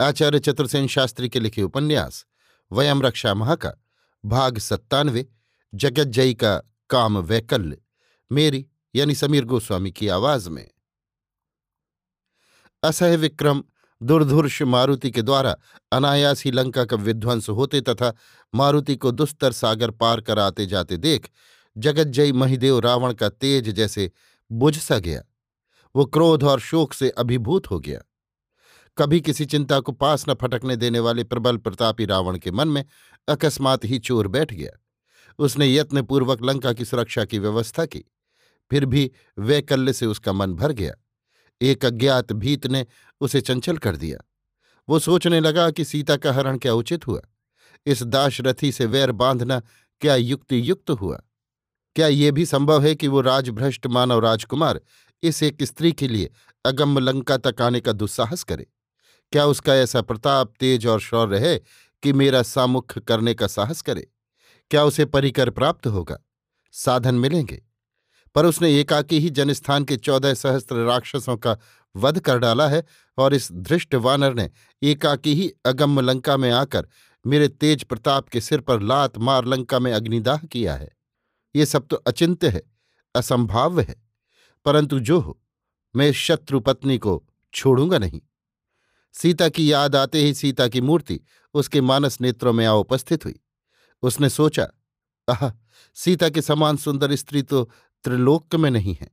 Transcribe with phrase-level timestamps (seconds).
[0.00, 2.26] आचार्य चतुर्सेन शास्त्री के लिखे उपन्यास,
[2.72, 3.72] वयम रक्षा महा का
[4.24, 5.26] भाग सत्तानवे,
[5.74, 7.76] जगज्जयी का काम वैकल्य,
[8.32, 10.70] मेरी यानी समीर गोस्वामी की आवाज़ में।
[12.82, 13.64] असह विक्रम
[14.02, 15.56] दुर्धुर्ष मारुति के द्वारा
[15.92, 18.14] अनायास ही लंका का विध्वंस होते तथा
[18.54, 21.30] मारुति को दुस्तर सागर पार कर आते जाते देख
[21.78, 24.12] जगज्जयी महिदेव रावण का तेज जैसे
[24.52, 25.22] बुझ सा गया।
[25.96, 28.00] वो क्रोध और शोक से अभिभूत हो गया।
[28.98, 32.84] कभी किसी चिंता को पास न फटकने देने वाले प्रबल प्रतापी रावण के मन में
[33.28, 34.70] अकस्मात ही चोर बैठ गया।
[35.38, 37.98] उसने यत्नपूर्वक लंका की सुरक्षा की व्यवस्था की।
[38.70, 40.94] फिर भी वैकल्य से उसका मन भर गया।
[41.62, 42.86] एक अज्ञात भीत ने
[43.20, 44.18] उसे चंचल कर दिया।
[44.88, 47.20] वो सोचने लगा कि सीता का हरण क्या उचित हुआ?
[47.86, 49.62] इस दाशरथी से वैर बांधना
[50.00, 51.20] क्या युक्ति युक्त हुआ?
[51.94, 54.80] क्या ये भी संभव है कि वो राजभ्रष्ट मानव राजकुमार
[55.22, 56.30] इस एक स्त्री के लिए
[56.64, 58.66] अगम्य लंका तक आने का दुस्साहस करे?
[59.32, 61.60] क्या उसका ऐसा प्रताप तेज और शौर्य है
[62.02, 64.08] कि मेरा सामुख करने का साहस करे?
[64.70, 66.18] क्या उसे परिकर प्राप्त होगा?
[66.72, 67.62] साधन मिलेंगे।
[68.34, 71.56] पर उसने एकाकी ही जनस्थान के चौदह सहस्त्र राक्षसों का
[71.96, 72.84] वध कर डाला है
[73.18, 74.50] और इस धृष्ट वानर ने
[74.82, 76.88] एकाकी ही अगम्य लंका में आकर
[77.26, 80.90] मेरे तेज प्रताप के सिर पर लात मार लंका में अग्निदाह किया है।
[81.56, 82.62] ये सब तो अचिंत्य है,
[83.14, 84.02] असंभाव्य है।
[84.64, 85.40] परंतु जो हो,
[85.96, 87.24] मैं शत्रु पत्नी को
[87.54, 88.20] छोड़ूँगा नहीं।
[89.22, 91.20] सीता की याद आते ही सीता की मूर्ति
[91.54, 93.40] उसके मानस नेत्रों में आ उपस्थित हुई।
[94.02, 94.68] उसने सोचा,
[95.28, 95.50] आह,
[95.94, 97.70] सीता के समान सुंदर स्त्री तो
[98.04, 99.10] त्रिलोक में नहीं है।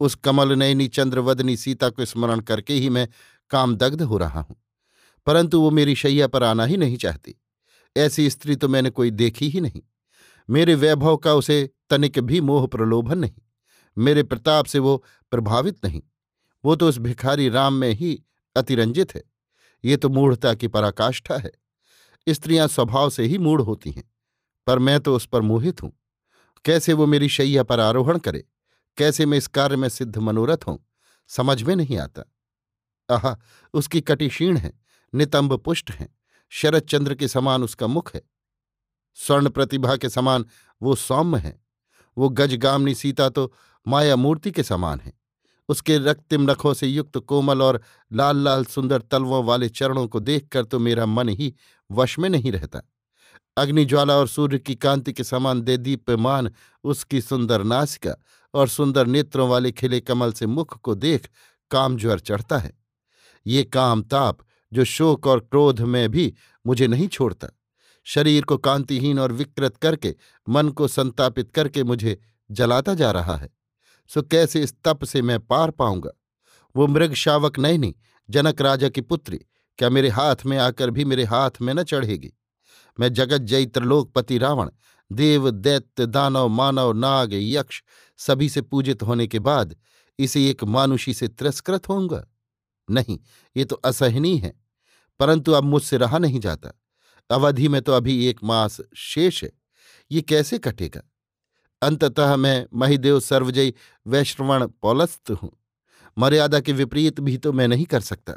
[0.00, 3.08] उस कमल नयनी चंद्रवदनी सीता को स्मरण करके ही मैं
[3.50, 4.56] कामदग्ध हो रहा हूँ।
[5.26, 7.34] परंतु वो मेरी शैया पर आना ही नहीं चाहती।
[7.96, 9.82] ऐसी स्त्री तो मैंने कोई देखी ही नहीं।
[10.50, 13.42] मेरे वैभव का उसे तनिक भी मोह प्रलोभन नहीं।
[13.98, 16.02] मेरे प्रताप से वो प्रभावित नहीं।
[16.64, 18.22] वो तो उस भिखारी राम में ही
[18.56, 19.37] अतिरंजित है।
[19.84, 21.50] ये तो मूढ़ता की पराकाष्ठा है।
[22.28, 24.04] स्त्रियाँ स्वभाव से ही मूढ़ होती हैं,
[24.66, 25.92] पर मैं तो उस पर मोहित हूँ।
[26.64, 28.44] कैसे वो मेरी शैया पर आरोहण करे?
[28.98, 30.78] कैसे मैं इस कार्य में सिद्ध मनोरथ हूँ?
[31.30, 32.22] समझ में नहीं आता।
[33.08, 33.34] आह,
[33.74, 34.72] उसकी कटी है,
[35.12, 36.08] नितंब पुष्ट है,
[36.52, 38.22] शरद चंद्र के समान उसका मुख है।
[39.14, 40.44] स्वर्ण प्रतिभा के समान
[40.82, 41.58] वो सौम्य है।
[42.16, 43.52] वो गजगामनी सीता तो
[43.86, 45.12] माया मूर्ति के समान है।
[45.68, 47.80] उसके रक्तिम नखों से युक्त कोमल और
[48.12, 51.54] लाल लाल सुंदर तलवों वाले चरणों को देखकर तो मेरा मन ही
[51.90, 52.82] वश में नहीं रहता।
[53.56, 56.50] अग्निज्वाला और सूर्य की कांति के समान दे दीप्यमान
[56.84, 58.14] उसकी सुंदर नासिका
[58.54, 61.28] और सुंदर नेत्रों वाले खिले कमल से मुख को देख
[61.70, 62.72] काम ज्वर चढ़ता है।
[63.46, 64.38] ये काम ताप
[64.72, 66.34] जो शोक और क्रोध में भी
[66.66, 67.48] मुझे नहीं छोड़ता।
[68.04, 70.14] शरीर को कांतिहीन और विकृत करके,
[70.48, 72.18] मन को संतापित करके मुझे
[72.50, 73.57] जलाता जा रहा है।
[74.10, 76.10] सो कैसे इस तप से मैं पार पाऊँगा?
[76.74, 77.94] वो मृग शावक नैनी
[78.28, 79.38] जनक राजा की पुत्री,
[79.78, 82.32] क्या मेरे हाथ में आकर भी मेरे हाथ में न चढ़ेगी?
[82.98, 84.70] मैं जगत जय त्रिलोकपति रावण,
[85.10, 87.82] देव दैत्य दानव मानव नाग यक्ष,
[88.18, 89.76] सभी से पूजित होने के बाद
[90.18, 92.24] इसे एक मानुषी से तिरस्कृत होऊँगा?
[92.88, 93.18] नहीं,
[93.56, 94.52] ये तो असहनीय है,
[95.20, 96.72] परंतु अब मुझसे रहा नहीं जाता।
[97.30, 99.50] अवधि में तो अभी एक मास शेष है,
[100.10, 101.02] ये कैसे कटेगा?
[101.82, 103.74] अंततः मैं महिदेव सर्वजयी
[104.06, 105.50] वैश्रवण पौलस्त हूँ।
[106.18, 108.34] मर्यादा के विपरीत भी तो मैं नहीं कर सकता।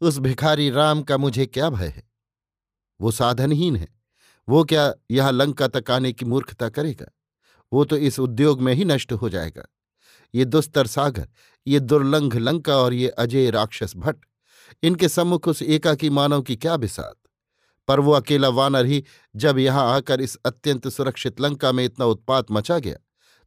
[0.00, 2.10] उस भिखारी राम का मुझे क्या भय है?
[3.00, 3.88] वो साधनहीन है।
[4.48, 7.06] वो क्या यहाँ लंका तक आने की मूर्खता करेगा?
[7.72, 9.62] वो तो इस उद्योग में ही नष्ट हो जाएगा।
[10.34, 11.28] ये दुस्तर सागर,
[11.66, 14.24] ये दुर्लंघ लंका और ये अजय राक्षस भट्ट,
[14.82, 17.19] इनके सम्मुख उस एकाकी मानव की क्या बिसात?
[17.88, 19.04] पर वो अकेला वानर ही
[19.34, 22.96] जब यहाँ आकर इस अत्यंत सुरक्षित लंका में इतना उत्पात मचा गया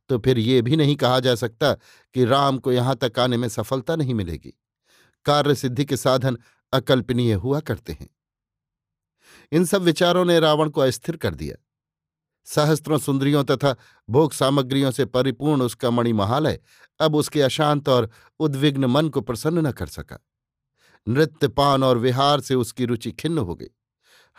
[0.09, 1.73] तो फिर ये भी नहीं कहा जा सकता
[2.15, 4.53] कि राम को यहाँ तक आने में सफलता नहीं मिलेगी।
[5.25, 6.37] कार्य सिद्धि के साधन
[6.73, 8.09] अकल्पनीय हुआ करते हैं।
[9.51, 11.55] इन सब विचारों ने रावण को अस्थिर कर दिया।
[12.47, 13.75] सहस्त्रों सुंदरियों तथा
[14.09, 16.59] भोग सामग्रियों से परिपूर्ण उसका मणिमहालय
[16.99, 18.09] अब उसके अशांत और
[18.39, 20.19] उद्विग्न मन को प्रसन्न न कर सका।
[21.07, 23.69] नृत्य पान और विहार से उसकी रुचि खिन्न हो गई।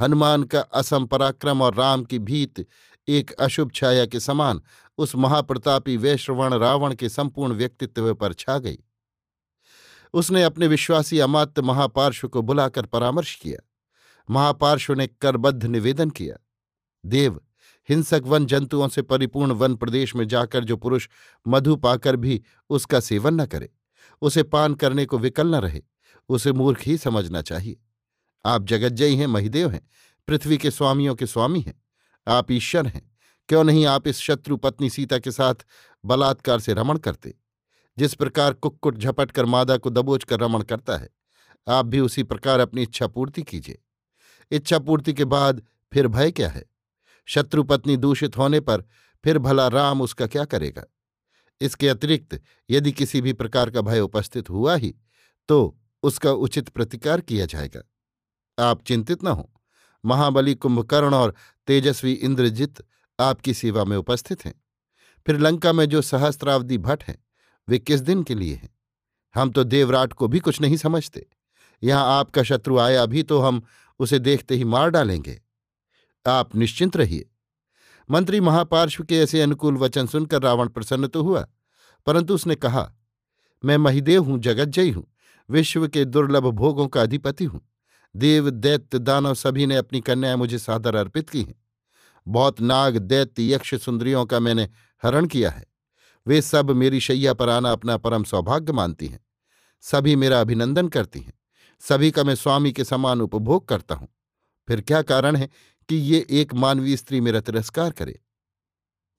[0.01, 2.67] हनुमान का असम पराक्रम और राम की भीत
[3.09, 4.61] एक अशुभ छाया के समान
[4.99, 8.79] उस महाप्रतापी वैश्रवण रावण के संपूर्ण व्यक्तित्व पर छा गई।
[10.15, 13.61] उसने अपने विश्वासी अमात्य महापार्श्व को बुलाकर परामर्श किया।
[14.29, 16.37] महापार्श्व ने करबद्ध निवेदन किया,
[17.05, 17.41] देव,
[17.89, 21.09] हिंसक वन जंतुओं से परिपूर्ण वन प्रदेश में जाकर जो पुरुष
[21.47, 22.41] मधु पाकर भी
[22.71, 23.71] उसका सेवन न करे,
[24.23, 25.83] उसे पान करने को विकल न रहे,
[26.29, 27.77] उसे मूर्ख ही समझना चाहिए।
[28.45, 29.81] आप जगज्जयी हैं, महिदेव हैं,
[30.29, 31.75] पृथ्वी के स्वामियों के स्वामी हैं,
[32.27, 33.11] आप ईश्वर हैं।
[33.49, 35.55] क्यों नहीं आप इस शत्रु पत्नी सीता के साथ
[36.05, 37.35] बलात्कार से रमण करते?
[37.99, 41.09] जिस प्रकार कुक्कुट झपट कर मादा को दबोच कर रमण करता है,
[41.67, 43.79] आप भी उसी प्रकार अपनी इच्छा पूर्ति कीजिए।
[44.51, 45.63] इच्छा पूर्ति के बाद
[45.93, 46.65] फिर भय क्या है?
[47.29, 48.85] शत्रु पत्नी दूषित होने पर
[49.25, 50.85] फिर भला राम उसका क्या करेगा?
[51.61, 52.41] इसके अतिरिक्त
[52.71, 54.95] यदि किसी भी प्रकार का भय उपस्थित हुआ ही
[55.49, 57.83] तो उसका उचित प्रतिकार किया जाएगा।
[58.59, 59.51] आप चिंतित न हो।
[60.05, 61.35] महाबली कुंभकर्ण और
[61.69, 62.83] तेजस्वी इंद्रजित
[63.19, 64.55] आपकी सेवा में उपस्थित हैं।
[65.27, 67.19] फिर लंका में जो सहस्त्रावधि भट्ट हैं,
[67.69, 68.71] वे किस दिन के लिए हैं?
[69.35, 71.27] हम तो देवराट को भी कुछ नहीं समझते।
[71.83, 73.63] यहाँ आपका शत्रु आया भी तो हम
[74.01, 75.41] उसे देखते ही मार डालेंगे।
[76.27, 77.31] आप निश्चिंत रहिए।
[78.09, 81.47] मंत्री महापार्श्व के ऐसे अनुकूल वचन सुनकर रावण प्रसन्न तो हुआ,
[82.07, 82.91] परंतु उसने कहा,
[83.65, 85.07] मैं महिदेव हूँ, जगज्जयी हूँ,
[85.49, 87.61] विश्व के दुर्लभ भोगों का अधिपति हूँ।
[88.17, 91.55] देव, दैत्य, दानव सभी ने अपनी कन्याएँ मुझे सादर अर्पित की हैं।
[92.29, 94.69] बहुत नाग, दैत्य, यक्ष सुंदरियों का मैंने
[95.03, 95.65] हरण किया है।
[96.27, 99.27] वे सब मेरी शैया पर आना अपना परम सौभाग्य मानती हैं।
[99.81, 101.35] सभी मेरा अभिनंदन करती हैं।
[101.81, 104.09] सभी का मैं स्वामी के समान उपभोग करता हूँ।
[104.69, 105.49] फिर क्या कारण है
[105.89, 108.21] कि ये एक मानवीय स्त्री मेरा तिरस्कार करे?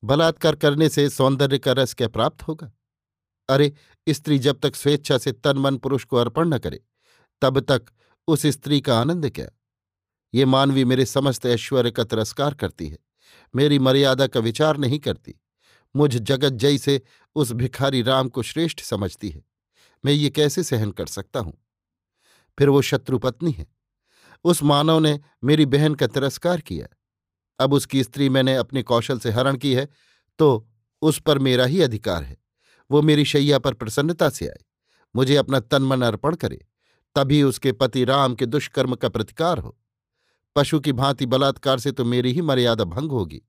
[0.03, 2.71] बलात्कार करने से सौंदर्य का रस क्या प्राप्त होगा?
[3.49, 3.73] अरे,
[4.09, 6.83] स्त्री जब तक स्वेच्छा से तन मन पुरुष को अर्पण न करे,
[7.41, 7.85] तब तक
[8.27, 9.47] उस स्त्री का आनंद क्या?
[10.33, 12.97] ये मानवी मेरे समस्त ऐश्वर्य का तिरस्कार करती है।
[13.55, 15.35] मेरी मर्यादा का विचार नहीं करती।
[15.95, 17.01] मुझ जगत जय से
[17.35, 19.43] उस भिखारी राम को श्रेष्ठ समझती है।
[20.05, 21.53] मैं ये कैसे सहन कर सकता हूँ?
[22.59, 23.67] फिर वो शत्रुपत्नी है।
[24.43, 26.87] उस मानव ने मेरी बहन का तिरस्कार किया।
[27.59, 29.89] अब उसकी स्त्री मैंने अपने कौशल से हरण की है
[30.39, 30.69] तो
[31.01, 32.37] उस पर मेरा ही अधिकार है।
[32.91, 34.63] वो मेरी शैया पर प्रसन्नता से आए।
[35.15, 36.65] मुझे अपना तन मन अर्पण करे।
[37.15, 39.77] तभी उसके पति राम के दुष्कर्म का प्रतिकार हो।
[40.55, 43.41] पशु की भांति बलात्कार से तो मेरी ही मर्यादा भंग होगी।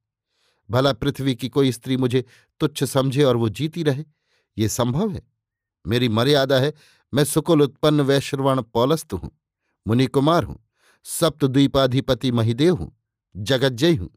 [0.69, 2.25] भला पृथ्वी की कोई स्त्री मुझे
[2.61, 4.05] तुच्छ समझे और वो जीती रहे?
[4.57, 5.23] ये संभव है?
[5.85, 6.73] मेरी मर्यादा है,
[7.13, 9.31] मैं सुकुल उत्पन्न वैश्रवण पौलस्त हूँ
[9.87, 10.59] मुनि कुमार हूँ
[11.07, 12.93] सप्तद्वीपाधिपति महिदेव हूँ,
[13.35, 14.11] जगज्जय हूँ।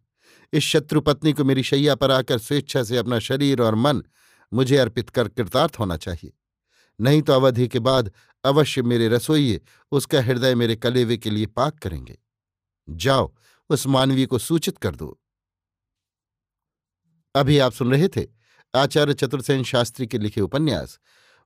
[0.53, 4.01] इस शत्रुपत्नी को मेरी शैया पर आकर स्वेच्छा से अपना शरीर और मन
[4.51, 6.31] मुझे अर्पित कर कृतार्थ होना चाहिए।
[6.99, 8.11] नहीं तो अवधि के बाद
[8.43, 12.17] अवश्य मेरे रसोइये उसका हृदय मेरे कलेवे के लिए पाक करेंगे।
[12.89, 13.33] जाओ,
[13.69, 15.19] उस मानवीय को सूचित कर दो।
[17.35, 18.27] अभी आप सुन रहे थे
[18.75, 20.99] आचार्य चतुर्सेन शास्त्री के लिखे उपन्यास,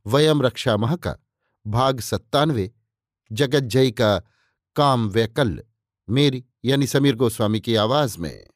[0.05, 1.17] वयम रक्षा मह का
[1.67, 2.71] भाग सत्तानवे
[3.31, 4.19] जगत जय का
[4.75, 5.63] काम वैकल्य,
[6.09, 8.47] मेरी यानी समीर गोस्वामी की आवाज़ में।